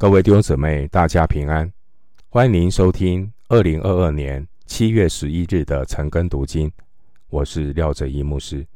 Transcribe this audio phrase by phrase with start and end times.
[0.00, 1.70] 各位弟兄姊妹，大家平安！
[2.30, 6.72] 欢迎您收听二零二二年七月十一日的晨更读经。
[7.28, 8.66] 我是廖哲一牧师。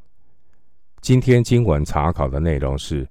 [1.01, 3.03] 今天经文查考的内容是《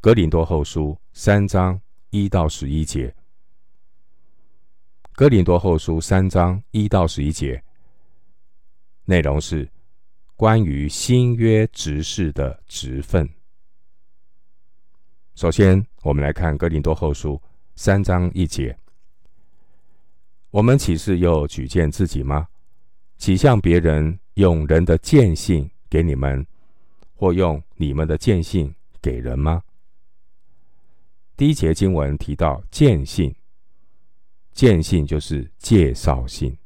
[0.00, 3.08] 哥林多后书》三章一到十一节。
[5.14, 7.60] 《哥林多后书》三章一到十一节
[9.04, 9.68] 内容是
[10.36, 13.28] 关于新约执事的职分。
[15.34, 17.34] 首先，我们来看《哥林多后书》
[17.74, 18.76] 三章一节
[20.52, 22.46] ：“我们岂是又举荐自己吗？
[23.16, 26.46] 岂向别人用人的荐信给你们，
[27.14, 29.62] 或用你们的荐信给人吗？”
[31.34, 33.34] 第一节经文提到荐信，
[34.52, 36.56] 荐信就是介绍信。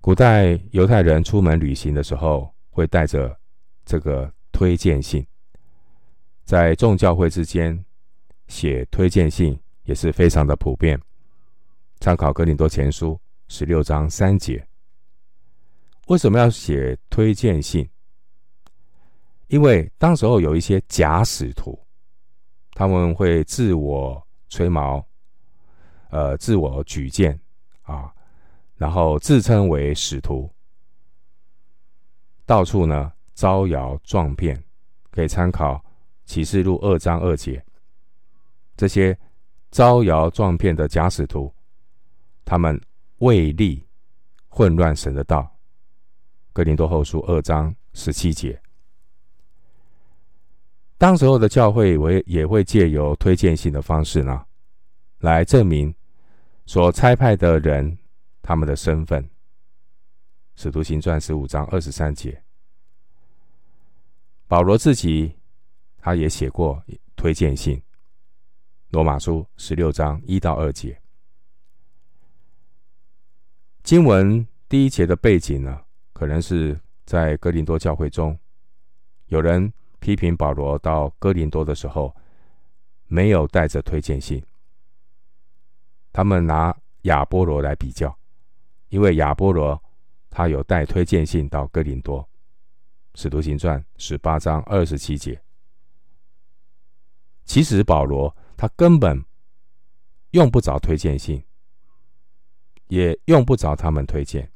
[0.00, 3.38] 古代犹太人出门旅行的时候，会带着
[3.84, 5.24] 这个推荐信。
[6.44, 7.84] 在众教会之间
[8.48, 11.00] 写推荐信也是非常的普遍。
[12.00, 14.66] 参考哥林多前书十六章三节。
[16.08, 17.88] 为什么要写推荐信？
[19.46, 21.78] 因为当时候有一些假使徒，
[22.72, 25.06] 他们会自我吹毛，
[26.10, 27.38] 呃，自我举荐
[27.82, 28.12] 啊，
[28.74, 30.50] 然后自称为使徒，
[32.44, 34.62] 到处呢招摇撞骗，
[35.10, 35.82] 可以参考。
[36.32, 37.62] 启示录二章二节，
[38.74, 39.14] 这些
[39.70, 41.54] 招摇撞骗的假使徒，
[42.42, 42.80] 他们
[43.18, 43.86] 为利
[44.48, 45.46] 混乱神的道。
[46.54, 48.58] 哥林多后书二章十七节，
[50.96, 54.42] 当时候的教会为也会借由推荐信的方式呢，
[55.18, 55.94] 来证明
[56.64, 57.98] 所差派的人
[58.40, 59.22] 他们的身份。
[60.56, 62.42] 使徒行传十五章二十三节，
[64.48, 65.36] 保罗自己。
[66.04, 66.82] 他也写过
[67.14, 67.76] 推荐信，
[68.90, 71.00] 《罗马书》十六章一到二节。
[73.84, 75.80] 经文第一节的背景呢，
[76.12, 76.76] 可能是
[77.06, 78.36] 在哥林多教会中，
[79.26, 82.12] 有人批评保罗到哥林多的时候，
[83.06, 84.44] 没有带着推荐信。
[86.12, 88.12] 他们拿亚波罗来比较，
[88.88, 89.80] 因为亚波罗
[90.30, 92.20] 他有带推荐信到哥林多，
[93.14, 95.40] 《使徒行传》十八章二十七节。
[97.52, 99.22] 其实保罗他根本
[100.30, 101.44] 用不着推荐信，
[102.86, 104.50] 也用不着他们推荐，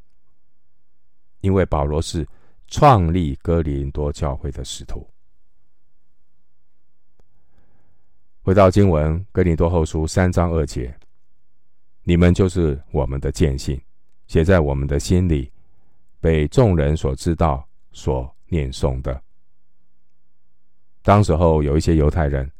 [1.41, 2.27] 因为保罗是
[2.69, 5.07] 创立哥林多教会的使徒。
[8.41, 10.99] 回到经文，哥林多后书三章二节，
[12.03, 13.79] 你们就是我们的见信，
[14.27, 15.53] 写在我们的心里，
[16.19, 19.23] 被众人所知道、所念诵的。
[21.03, 22.51] 当时候有一些犹太人。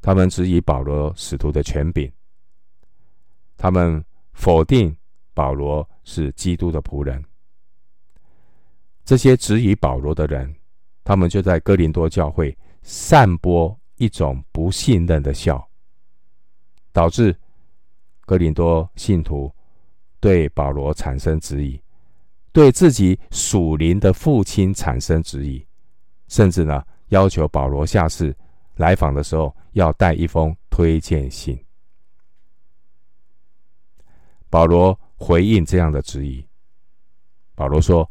[0.00, 2.10] 他们质疑保罗使徒的权柄，
[3.56, 4.96] 他们否定
[5.34, 7.24] 保罗是基督的仆人。
[9.04, 10.54] 这些质疑保罗的人，
[11.02, 15.66] 他们就在哥林多教会散播一种不信任的笑，
[16.92, 17.36] 导致
[18.20, 19.52] 哥林多信徒
[20.20, 21.80] 对保罗产生质疑，
[22.52, 25.66] 对自己属灵的父亲产生质疑，
[26.28, 28.36] 甚至呢要求保罗下次
[28.76, 29.55] 来访的时候。
[29.76, 31.62] 要带一封推荐信。
[34.48, 36.42] 保罗回应这样的质疑。
[37.54, 38.10] 保罗说：“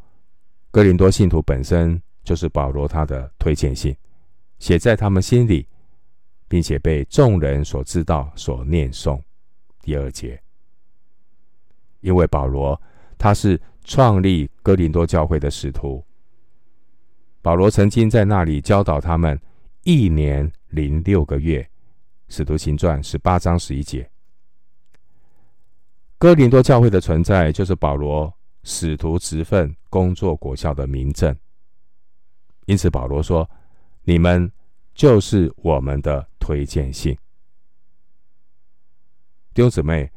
[0.69, 3.95] 哥林多信徒本身就是保罗他的推荐信，
[4.59, 5.67] 写在他们心里，
[6.47, 9.19] 并且被众人所知道、所念诵。”
[9.81, 10.39] 第二节，
[12.01, 12.79] 因为保罗
[13.17, 16.05] 他是创立哥林多教会的使徒，
[17.41, 19.41] 保罗曾经在那里教导他们
[19.81, 20.51] 一年。
[20.75, 21.61] 零六个月，
[22.27, 24.07] 《使徒行传》十八章十一节。
[26.17, 28.31] 哥林多教会的存在，就是保罗
[28.63, 31.33] 使徒职分工作果效的明证。
[32.65, 33.49] 因此，保罗说
[34.03, 34.51] ：“你们
[34.93, 37.17] 就是我们的推荐信。”
[39.55, 40.11] 弟兄姊妹，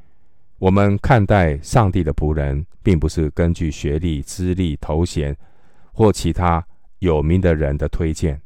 [0.59, 5.37] 我们看待上帝的仆人，并不是根据学历、资历、头衔
[5.93, 6.67] 或其他
[6.99, 8.43] 有名的人的推荐。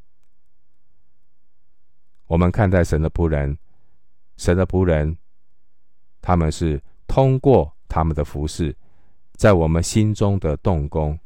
[2.32, 3.58] 我们看待神的仆人，
[4.38, 5.18] 神的仆人，
[6.22, 8.74] 他们是通过他们的服饰，
[9.34, 11.18] 在我们心中的动工，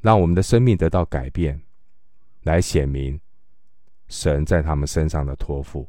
[0.00, 1.62] 让我们的生命得到改变，
[2.42, 3.20] 来显明
[4.08, 5.86] 神在他们身上的托付。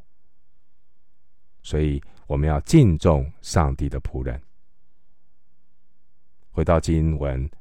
[1.64, 4.40] 所以，我们要敬重上帝的仆人。
[6.52, 7.50] 回到经文，《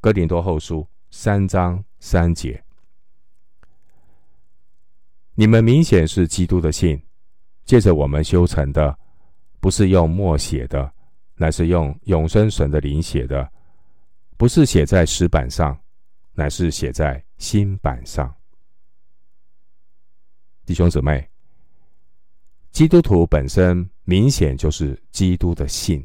[0.00, 0.80] 哥林多后书》
[1.12, 2.64] 三章三节。
[5.40, 7.00] 你们明显是基督的信，
[7.64, 8.98] 借着我们修成的，
[9.60, 10.92] 不是用墨写的，
[11.36, 13.48] 乃是用永生神的灵写的；
[14.36, 15.78] 不是写在石板上，
[16.32, 18.34] 乃是写在心板上。
[20.66, 21.30] 弟兄姊妹，
[22.72, 26.04] 基督徒本身明显就是基督的信，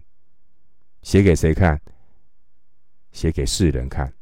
[1.02, 1.82] 写给谁看？
[3.12, 4.14] 写给世人看。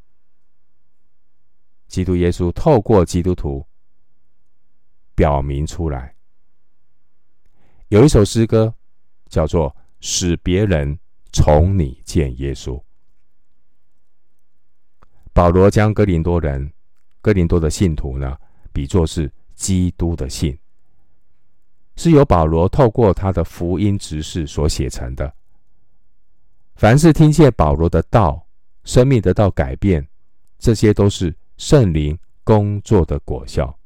[1.90, 3.68] 基督耶稣透过基督徒
[5.16, 6.16] 表明出来。
[7.90, 8.74] 有一首诗歌
[9.30, 9.70] 叫做
[10.00, 10.98] 《使别人
[11.32, 12.78] 从你见耶稣》。
[15.34, 16.72] 保罗将哥林多人、
[17.22, 18.38] 哥林多的信徒呢，
[18.74, 20.58] 比作是基督的信，
[21.96, 25.34] 是由保罗透过他的福音执事所写成的。
[26.76, 28.46] 凡是听见保罗的道，
[28.84, 30.06] 生命得到改变，
[30.58, 33.78] 这些都是圣灵工作的果效。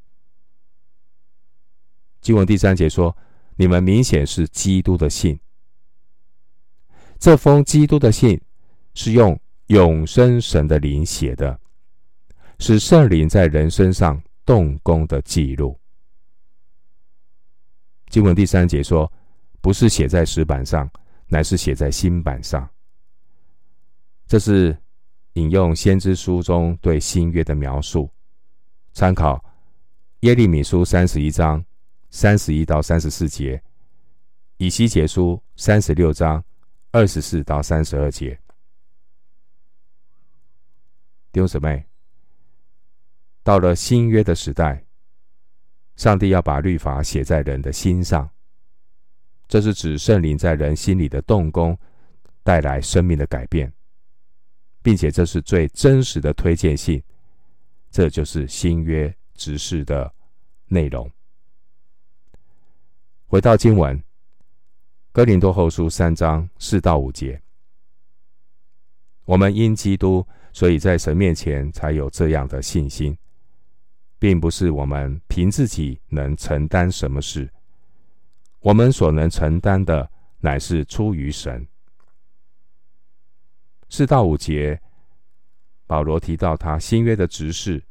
[2.26, 3.16] 经文第三节说。
[3.58, 5.40] 你们明显是基督的信，
[7.18, 8.38] 这封基督的信
[8.92, 11.58] 是用永生神的灵写的，
[12.58, 15.80] 是圣灵在人身上动工的记录。
[18.10, 19.10] 经文第三节说，
[19.62, 20.86] 不是写在石板上，
[21.28, 22.68] 乃是写在心板上。
[24.26, 24.76] 这是
[25.32, 28.10] 引用先知书中对新约的描述，
[28.92, 29.42] 参考
[30.20, 31.64] 耶利米书三十一章。
[32.10, 33.62] 三十一到三十四节，
[34.56, 36.42] 以西结书三十六章
[36.90, 38.38] 二十四到三十二节。
[41.32, 41.84] 弟兄姊妹，
[43.42, 44.86] 到了新约的时代，
[45.96, 48.30] 上帝要把律法写在人的心上，
[49.46, 51.78] 这是指圣灵在人心里的动工，
[52.42, 53.70] 带来生命的改变，
[54.82, 57.02] 并且这是最真实的推荐信，
[57.90, 60.10] 这就是新约执事的
[60.68, 61.10] 内容。
[63.28, 63.98] 回到经文，
[65.10, 67.42] 《哥林多后书》三章四到五节，
[69.24, 73.18] 我们因基督，所以在神面前才有这样的信心，
[74.16, 77.52] 并不是我们凭自己能承担什么事，
[78.60, 80.08] 我们所能承担的，
[80.38, 81.66] 乃是出于神。
[83.88, 84.80] 四到五节，
[85.84, 87.82] 保罗提到他新约的执事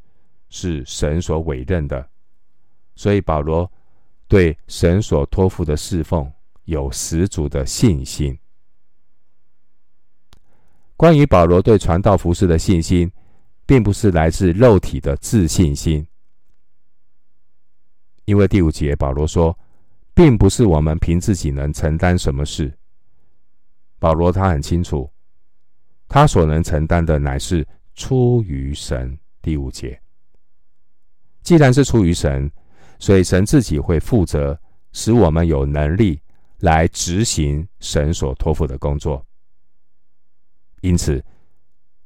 [0.48, 2.10] 是神所委任的，
[2.96, 3.70] 所以保罗。
[4.28, 6.32] 对神所托付的侍奉
[6.64, 8.38] 有十足的信心。
[10.98, 13.12] 关于保罗对传道服事的信心，
[13.66, 16.08] 并不是来自肉体的自信心，
[18.26, 19.58] 因为第五节保罗说，
[20.14, 22.76] 并不是我们凭自己能承担什么事。
[24.00, 25.12] 保罗他很清楚，
[26.08, 29.18] 他所能承担的乃是出于神。
[29.42, 30.02] 第五节，
[31.44, 32.52] 既然是出于神。
[33.00, 34.60] 所以，神自己会负责，
[34.92, 36.22] 使我们有能力
[36.60, 39.26] 来执行神所托付的工作。
[40.82, 41.24] 因此，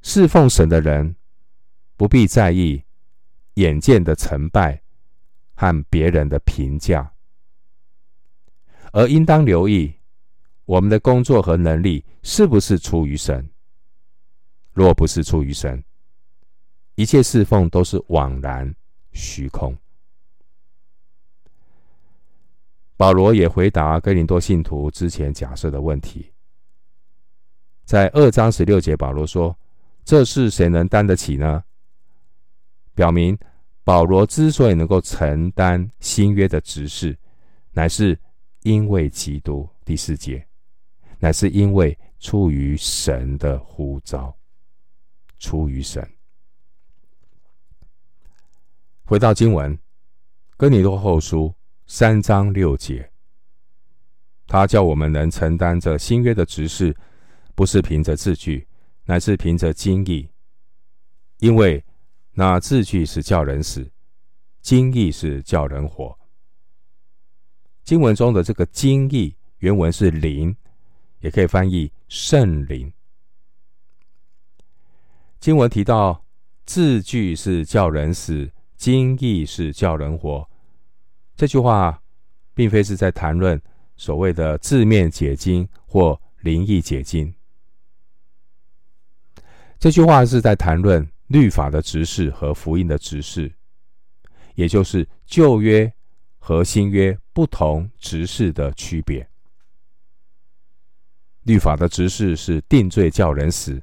[0.01, 1.15] 侍奉神的人
[1.95, 2.83] 不必在意
[3.55, 4.81] 眼见的成败
[5.53, 7.13] 和别人的评价，
[8.91, 9.93] 而应当留意
[10.65, 13.47] 我们的工作和能力是不是出于神。
[14.71, 15.83] 若不是出于神，
[16.95, 18.73] 一切侍奉都是枉然
[19.11, 19.77] 虚空。
[22.99, 26.33] 保罗也回答哥林多信徒之前假设的问题，
[27.85, 29.57] 在二章十六节，保罗说
[30.03, 31.63] ：“这事谁能担得起呢？”
[32.93, 33.39] 表明
[33.85, 37.17] 保罗之所以能够承担新约的职事，
[37.71, 38.19] 乃是
[38.63, 39.65] 因为基督。
[39.85, 40.45] 第四节，
[41.19, 44.35] 乃是因为出于神的呼召，
[45.37, 46.05] 出于神。
[49.05, 49.79] 回到经文，
[50.57, 51.55] 哥林多后书。
[51.91, 53.09] 三章六节，
[54.45, 56.95] 他叫我们能承担着新约的职事，
[57.55, 58.67] 不是凭着字句，
[59.05, 60.29] 乃是凭着经意。
[61.39, 61.83] 因为
[62.33, 63.89] 那字句是叫人死，
[64.61, 66.15] 经意是叫人活。
[67.83, 70.55] 经文中的这个经意，原文是灵，
[71.21, 72.93] 也可以翻译圣灵。
[75.39, 76.23] 经文提到
[76.67, 80.47] 字句是叫人死，经意是叫人活。
[81.39, 82.03] 这句话
[82.53, 83.57] 并非是在谈论
[83.95, 87.33] 所谓的字面解经或灵意解经。
[89.79, 93.49] 这句话是在谈论律法的执事和福音的执事，
[94.55, 95.89] 也就是旧约
[96.39, 99.25] 和新约不同执事的区别。
[101.43, 103.81] 律法的执事是定罪叫人死，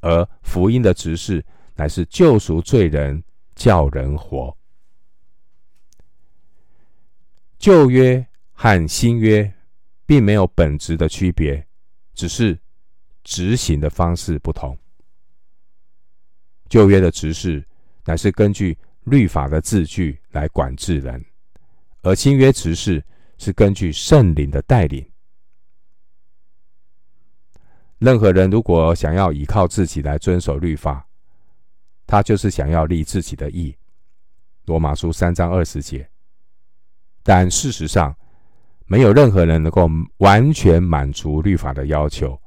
[0.00, 3.22] 而福音的执事乃是救赎罪人
[3.54, 4.52] 叫人活。
[7.58, 9.52] 旧约和新约
[10.06, 11.66] 并没有本质的区别，
[12.12, 12.58] 只是
[13.22, 14.76] 执行的方式不同。
[16.68, 17.66] 旧约的执事
[18.04, 21.24] 乃是根据律法的字句来管制人，
[22.02, 23.02] 而新约执事
[23.38, 25.08] 是根据圣灵的带领。
[27.98, 31.06] 任何人如果想要依靠自己来遵守律法，
[32.06, 33.74] 他就是想要立自己的义。
[34.66, 36.06] 罗马书三章二十节。
[37.24, 38.14] 但事实上，
[38.86, 42.40] 没有任何人能够完全满足律法的要求，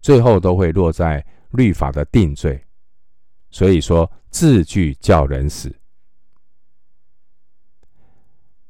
[0.00, 2.62] 最后都会落在律法的定罪。
[3.50, 5.74] 所以说，字句叫人死。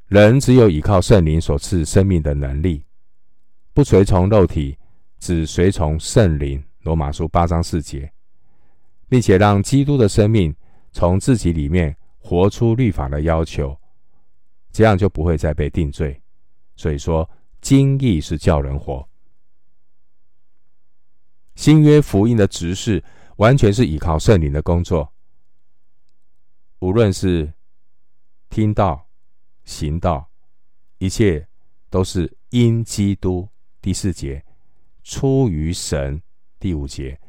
[0.07, 2.87] 人只有依靠圣灵所赐生命的能力，
[3.75, 4.79] 不随从肉体。
[5.21, 8.13] 只随从圣灵，罗马书八章四节，
[9.09, 10.55] 并且让基督的生命
[10.93, 13.75] 从自己里面活出律法的要求，
[14.75, 16.21] 这样就不会再被定罪。
[16.75, 19.09] 所以说，经义是叫人活。
[21.55, 23.03] 新约福音的执事
[23.37, 25.15] 完全是依靠圣灵的工作，
[26.81, 27.53] 无论是
[28.51, 29.09] 听到、
[29.65, 30.29] 行道，
[30.99, 31.47] 一切
[31.89, 33.49] 都是因基督。
[33.81, 34.45] 第四节。
[35.05, 36.21] 出于神，
[36.59, 37.21] 第五节，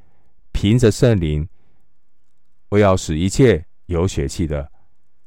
[0.53, 1.47] 凭着圣灵，
[2.69, 4.71] 为要使一切有血气的，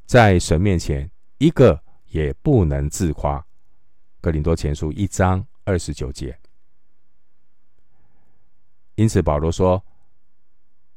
[0.07, 3.43] 在神面前一个也不能自夸。
[4.21, 6.37] 哥林多前书一章二十九节。
[8.95, 9.81] 因此保罗说，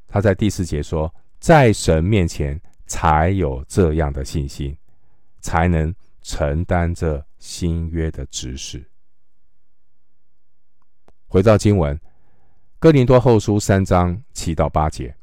[0.09, 4.77] 他在第四节说，在神面前才有这样的信心，
[5.41, 8.85] 才能承担这新约的职事。
[11.29, 11.97] 回到经文，
[12.79, 15.17] 《哥林多后书》三章七到八节，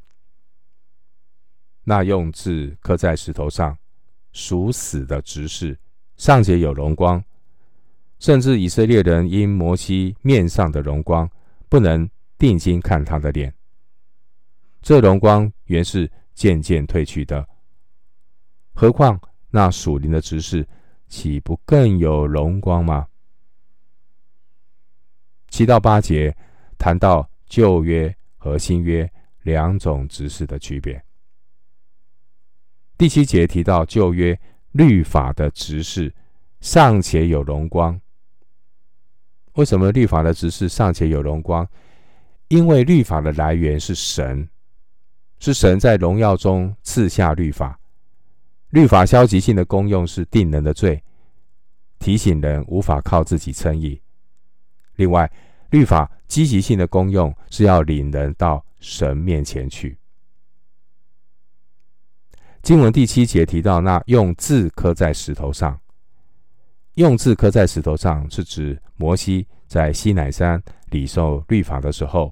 [1.84, 3.78] 那用字刻在石头上
[4.32, 5.78] 属死的执事，
[6.18, 7.24] 尚且有荣光，
[8.20, 11.30] 甚至以色列人因摩西面上的荣光，
[11.68, 13.54] 不能定睛看他的脸。
[14.82, 17.48] 这荣光原是渐渐褪去的，
[18.74, 19.20] 何况
[19.50, 20.66] 那属灵的执事，
[21.08, 23.08] 岂不更有荣光吗？
[25.50, 26.36] 七到八节
[26.78, 31.04] 谈到旧约和新约两种执事的区别。
[33.00, 34.38] 第七节提到旧约
[34.74, 36.14] 律法的执事
[36.60, 37.98] 尚且有荣光。
[39.54, 41.66] 为什么律法的执事尚且有荣光？
[42.50, 44.50] 因为律法的来源是神，
[45.40, 47.80] 是神在荣耀中赐下律法。
[48.72, 51.02] 律法消极性的功用是定人的罪，
[52.00, 54.02] 提醒人无法靠自己称义。
[54.98, 55.32] 另外，
[55.70, 59.98] 律法积极性的功用是要领人到神面前去。
[62.70, 65.76] 经文第七节提到，那用字刻在石头上，
[66.94, 70.62] 用字刻在石头上是指摩西在西乃山
[70.92, 72.32] 里受律法的时候，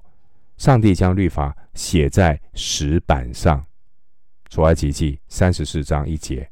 [0.56, 3.60] 上帝将律法写在石板上。
[4.48, 6.48] 出埃及记三十四章一节。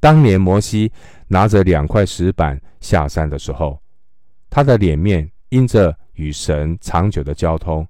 [0.00, 0.90] 当年摩西
[1.28, 3.80] 拿着两块石板下山的时候，
[4.50, 7.86] 他的脸面因着与神长久的交通，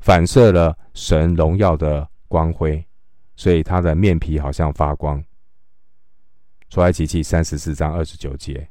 [0.00, 2.82] 反射了神荣耀的光辉，
[3.36, 5.22] 所以他的面皮好像发光。
[6.68, 8.68] 出埃及记三十四章二十九节，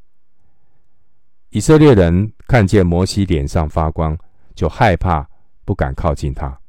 [1.50, 4.18] 以色列人看见摩西脸上发光，
[4.56, 5.30] 就害怕，
[5.65, 6.60] 不敢靠近他。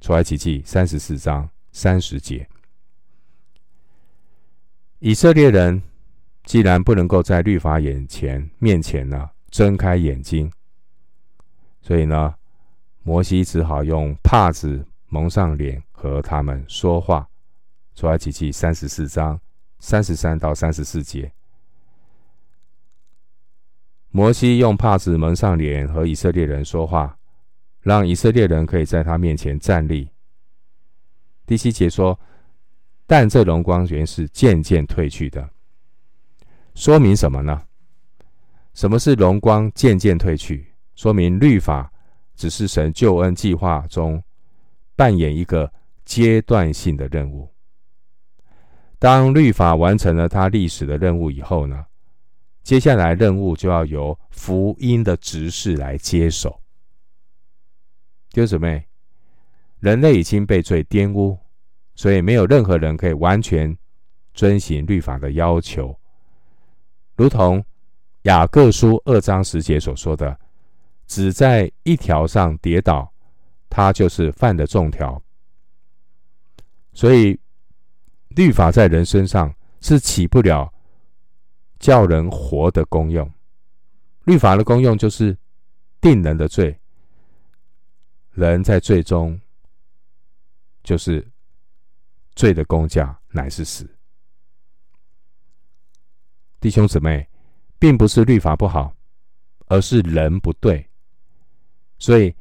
[0.00, 2.48] 出埃及记三十四章三十节，
[4.98, 5.82] 以色列人。
[6.44, 10.50] 既然不能够在律法眼前面前呢睁开眼睛，
[11.80, 12.34] 所以呢，
[13.04, 17.28] 摩西只好用帕子蒙上脸和他们说话。
[17.94, 19.40] 出埃及记三十四章
[19.78, 21.30] 三十三到三十四节，
[24.10, 27.16] 摩西用帕子蒙上脸和以色列人说话，
[27.82, 30.08] 让以色列人可以在他面前站立。
[31.46, 32.18] 第七节说，
[33.06, 35.48] 但这荣光原是渐渐褪去的。
[36.74, 37.62] 说明什么呢？
[38.74, 40.72] 什么是荣光渐渐褪去？
[40.96, 41.92] 说明律法
[42.34, 44.20] 只是神救恩计划中
[44.96, 45.70] 扮演一个
[46.04, 47.48] 阶段性的任务。
[48.98, 51.86] 当律法完成了它历史的任务以后呢，
[52.62, 56.60] 接下来任务就要由福音的执事来接手。
[58.30, 58.86] 弟兄姊妹，
[59.80, 61.36] 人类已经被罪玷污，
[61.94, 63.76] 所以没有任何人可以完全
[64.32, 65.98] 遵行律法的要求。
[67.16, 67.64] 如同
[68.22, 70.38] 雅各书二章十节所说的，
[71.08, 73.12] 只在一条上跌倒，
[73.68, 75.20] 他就是犯的众条。
[76.92, 77.38] 所以
[78.28, 80.72] 律法在人身上是起不了
[81.78, 83.30] 叫人活的功用。
[84.24, 85.36] 律法的功用就是
[86.00, 86.78] 定人的罪，
[88.30, 89.40] 人在罪中
[90.84, 91.26] 就是
[92.34, 93.88] 罪的工价乃是死。
[96.60, 97.28] 弟兄姊妹，
[97.78, 98.94] 并不是律法不好，
[99.66, 100.88] 而是人不对。
[101.98, 102.32] 所以，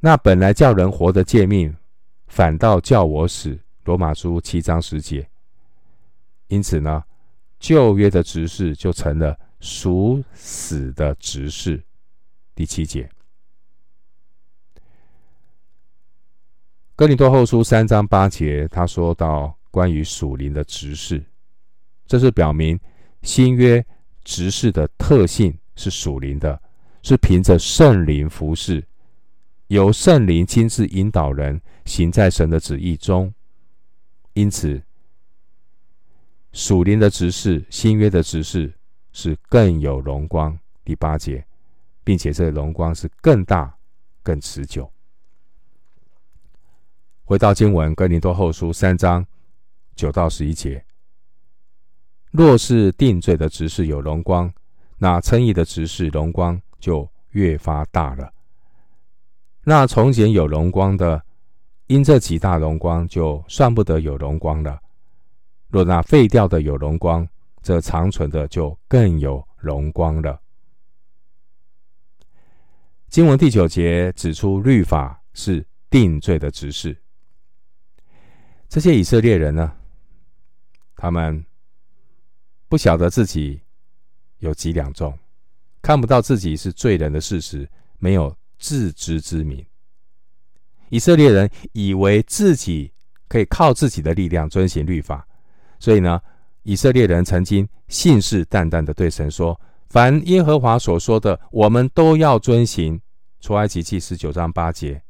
[0.00, 1.74] 那本来叫人活的诫命，
[2.26, 3.58] 反倒叫我死。
[3.84, 5.28] 罗马书七章十节。
[6.48, 7.02] 因此呢，
[7.58, 11.82] 旧约的执事就成了属死的执事。
[12.54, 13.10] 第七节，
[16.94, 21.24] 哥林多后书三章八节，他说到关于属灵的执事，
[22.06, 22.78] 这是表明。
[23.22, 23.84] 新约
[24.22, 26.62] 执事的特性是属灵的，
[27.02, 28.86] 是凭着圣灵服侍，
[29.66, 33.33] 由圣灵亲自引导人行在神的旨意中。
[34.34, 34.82] 因此，
[36.52, 38.72] 属灵的执事，新约的执事
[39.12, 40.56] 是更有荣光。
[40.84, 41.46] 第八节，
[42.02, 43.74] 并且这荣光是更大、
[44.22, 44.90] 更持久。
[47.24, 49.24] 回到经文，哥林多后书三章
[49.96, 50.84] 九到十一节。
[52.30, 54.52] 若是定罪的执事有荣光，
[54.98, 58.32] 那称义的执事荣光就越发大了。
[59.62, 61.24] 那从前有荣光的，
[61.86, 64.80] 因这几大荣光，就算不得有荣光了。
[65.68, 67.28] 若那废掉的有荣光，
[67.62, 70.40] 这长存的就更有荣光了。
[73.08, 76.96] 经文第九节指出，律法是定罪的执事。
[78.68, 79.76] 这些以色列人呢，
[80.96, 81.44] 他们。
[82.66, 83.60] 不晓得自己
[84.38, 85.16] 有几两重，
[85.80, 89.64] 看不到自己是罪人的事实，没有自知之明。
[90.94, 92.92] 以色列人以为自己
[93.26, 95.26] 可以靠自己的力量遵行律法，
[95.80, 96.20] 所以呢，
[96.62, 99.60] 以色列人曾经信誓旦旦的对神说
[99.90, 103.00] ：“凡耶和华所说的，我们都要遵行。”
[103.42, 105.02] 出埃及记十九章八节。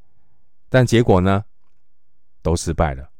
[0.71, 1.45] 但结果呢，
[2.41, 3.11] 都失败了，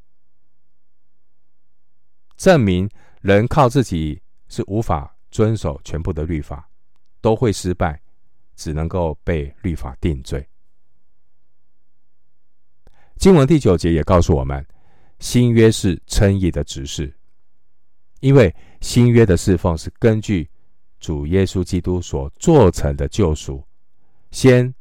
[2.39, 2.89] 证明
[3.21, 4.23] 人靠自己。
[4.47, 6.69] 是无法遵守全部的律法，
[7.21, 8.01] 都会失败，
[8.55, 10.47] 只能够被律法定罪。
[13.25, 14.63] 经文第九节也告诉我们，
[15.19, 17.11] 新约是称义的执事，
[18.21, 20.47] 因为新约的侍奉是根据
[21.01, 23.67] 主耶稣基督所做成的救赎，
[24.31, 24.75] 先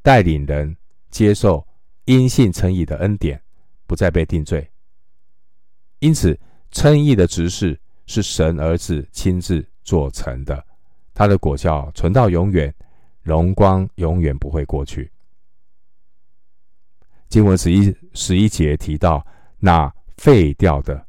[0.00, 0.74] 带领人
[1.10, 1.62] 接受
[2.06, 3.38] 因信称义的恩典，
[3.86, 4.66] 不再被定罪。
[5.98, 7.78] 因此，称义的执事。
[8.06, 10.64] 是神儿子亲自做成的，
[11.12, 12.74] 他的果效存到永远，
[13.20, 15.11] 荣光永远不会过去。
[17.32, 19.26] 经文十一十一节提到，
[19.58, 21.06] 那废掉的，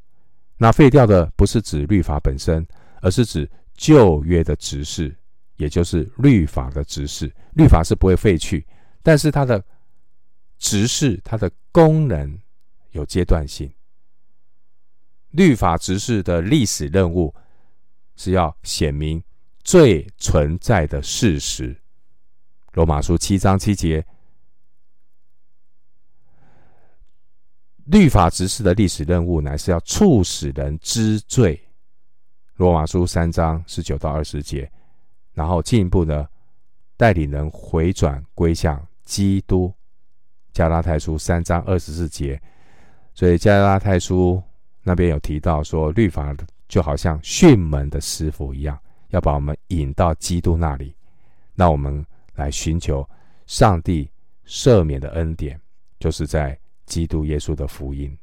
[0.56, 2.66] 那废掉的不是指律法本身，
[3.02, 5.14] 而是指旧约的执事，
[5.58, 7.30] 也就是律法的执事。
[7.56, 8.66] 律法是不会废去，
[9.02, 9.62] 但是它的
[10.58, 12.40] 执事，它的功能
[12.92, 13.70] 有阶段性。
[15.32, 17.36] 律法执事的历史任务
[18.16, 19.22] 是要显明
[19.62, 21.76] 罪存在的事实。
[22.76, 24.06] 罗马书七章七节，
[27.86, 31.60] 律法执事的历史任务乃是要促使人知罪。
[32.56, 34.72] 罗马书三章十九到二十节，
[35.34, 36.28] 然后进一步呢
[36.96, 39.74] 带领人回转归向基督。
[40.54, 42.40] 加拉太书三章二十四节，
[43.14, 44.42] 所以加拉太书。
[44.86, 46.36] 那边有提到说，律法
[46.68, 48.78] 就好像训门的师傅一样，
[49.10, 50.94] 要把我们引到基督那里，
[51.56, 53.08] 那我们来寻求
[53.48, 54.12] 上帝
[54.46, 55.60] 赦免的恩典，
[56.00, 58.18] 就是在基督耶稣的福音。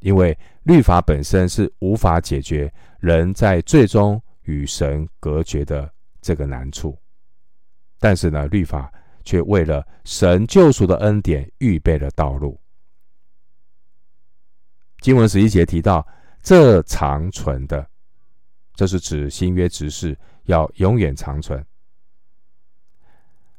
[0.00, 6.96] 因为律法本身是无法解决人在最终与神隔绝的这个难处，
[7.98, 8.92] 但是呢，律法
[9.24, 12.60] 却为了神救赎的恩典预备了道路。
[15.00, 16.06] 经文十一节提到，
[16.42, 17.88] 这长存的，
[18.74, 21.64] 这是指新约执事要永远长存。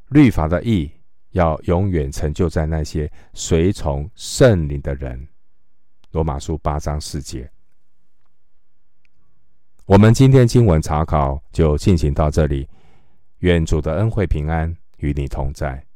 [0.09, 0.89] 律法的义
[1.37, 5.27] 要永远成就在那些随从圣灵的人。
[6.11, 7.49] 罗马书八章四节。
[9.85, 12.67] 我们今天经文查考就进行到这里，
[13.39, 15.86] 愿主的恩惠平安与你同在。